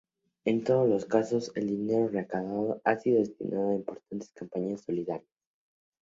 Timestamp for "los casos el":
0.89-1.67